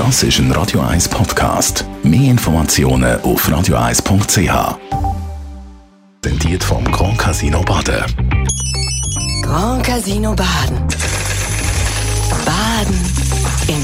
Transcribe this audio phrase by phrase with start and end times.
[0.00, 1.84] Das ist ein Radio 1 Podcast.
[2.02, 4.78] Mehr Informationen auf radio1.ch.
[6.22, 8.02] Präsentiert vom Grand Casino Baden.
[9.42, 10.78] Grand Casino Baden.
[12.46, 12.98] Baden
[13.68, 13.74] im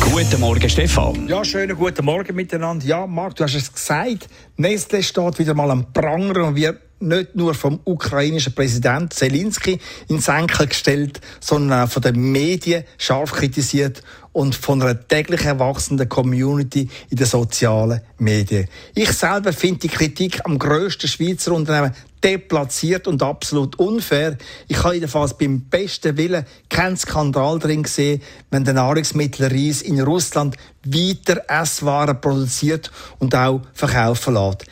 [0.00, 0.12] Glück.
[0.12, 1.28] Guten Morgen, Stefan.
[1.28, 2.84] Ja, schönen guten Morgen miteinander.
[2.84, 4.28] Ja, Marc, du hast es gesagt.
[4.56, 9.78] Nestle steht wieder mal am Pranger und wird nicht nur vom ukrainischen Präsident Zelensky
[10.08, 14.02] in Senkel gestellt, sondern auch von den Medien scharf kritisiert
[14.32, 18.68] und von einer täglich erwachsenen Community in den sozialen Medien.
[18.94, 24.36] Ich selber finde die Kritik am grössten Schweizer Unternehmen deplatziert und absolut unfair.
[24.66, 30.56] Ich habe jedenfalls beim besten Willen keinen Skandal drin gesehen, wenn der Nahrungsmittelreis in Russland
[30.84, 34.64] weiter Esswaren produziert und auch verkaufen lässt.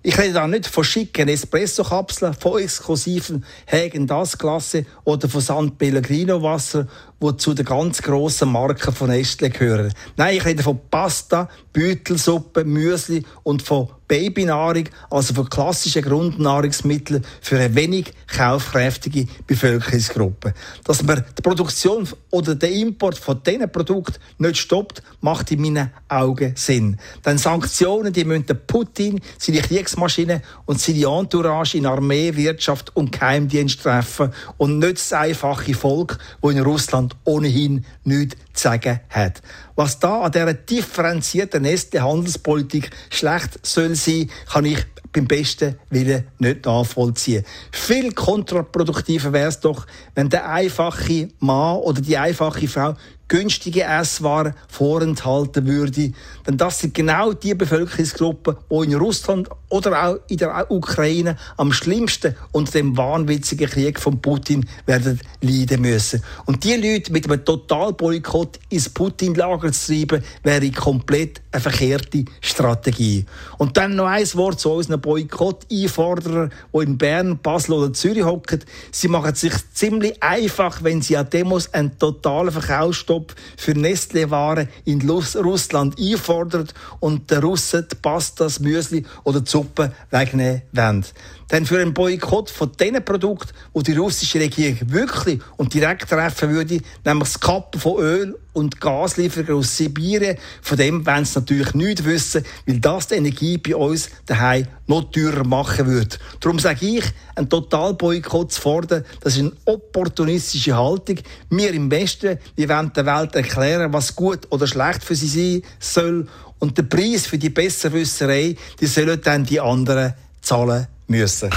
[0.00, 5.76] Ich rede da nicht von schicken Espresso-Kapseln, von exklusiven Hagen das Klasse oder von San
[5.76, 6.86] Pellegrino Wasser,
[7.20, 9.92] wo zu den ganz grossen Marken von Nestle gehören.
[10.16, 17.56] Nein, ich rede von Pasta, Beutelsuppe, Müsli und von Babynahrung, also von klassischen Grundnahrungsmitteln für
[17.56, 20.54] eine wenig kaufkräftige Bevölkerungsgruppe.
[20.84, 25.90] Dass man die Produktion oder den Import von diesen Produkten nicht stoppt, macht in meinen
[26.08, 26.98] Augen Sinn.
[27.24, 33.82] Denn Sanktionen, die müssen Putin, seine Kriegsmaschine und seine Entourage in Armee, Wirtschaft und Geheimdienst
[33.82, 39.40] treffen und nicht das einfache Volk, das in Russland ohnehin nichts zu sagen hat.
[39.76, 46.66] Was da an dieser differenzierten Nestle-Handelspolitik schlecht soll sein, kann ich beim besten Willen nicht
[46.66, 47.44] nachvollziehen.
[47.72, 52.94] Viel kontraproduktiver wäre es doch, wenn der einfache Mann oder die einfache Frau
[53.28, 56.12] günstige Esswaren vorenthalten würde.
[56.46, 61.72] Denn das sind genau die Bevölkerungsgruppen, die in Russland oder auch in der Ukraine am
[61.72, 66.22] schlimmsten unter dem wahnwitzigen Krieg von Putin werden leiden müssen.
[66.46, 73.24] Und die Leute mit einem Totalboykott ins Putin-Lager zu treiben, wäre komplett eine verkehrte Strategie.
[73.58, 78.64] Und dann noch ein Wort zu unseren Boykott-Einforderern, die in Bern, Basel oder Zürich hocken.
[78.90, 84.68] Sie machen es sich ziemlich einfach, wenn sie an Demos einen totalen Verkaufsstopp für Nestle-Waren
[84.84, 86.68] in Russland einfordern
[87.00, 91.04] und den Russen die Pastas, Müsli oder die Suppe wegnehmen wollen.
[91.50, 96.50] Denn für einen Boykott von diesen Produkten, die die russische Regierung wirklich und direkt treffen
[96.50, 101.74] würde, nämlich das Kappen von Öl und Gaslieferungen aus Sibirien, von dem wollen sie natürlich
[101.74, 106.16] nichts wissen, weil das die Energie bei uns daheim noch teurer machen würde.
[106.40, 107.04] Darum sage ich,
[107.36, 111.18] ein Totalboykott zu fordern, das ist eine opportunistische Haltung.
[111.50, 115.62] Wir im Westen, wir wollen der Welt erklären, was gut oder schlecht für sie sein
[115.78, 116.28] soll.
[116.58, 121.50] Und der Preis für die Besserwisserei, die sollen dann die anderen zahlen müssen.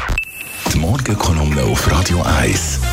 [0.72, 2.91] Die Morgenkolumne auf Radio 1.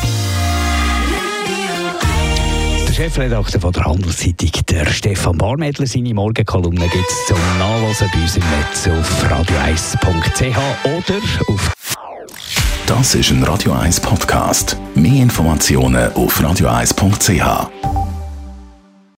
[2.99, 8.43] Chefredakteur der Handelszeitung, der Stefan Barmedler, seine Morgenkolumne gibt es zum Nachlesen bei uns im
[8.43, 11.73] Netz auf radio1.ch oder auf
[12.87, 14.75] Das ist ein Radio 1 Podcast.
[14.95, 17.98] Mehr Informationen auf radio1.ch.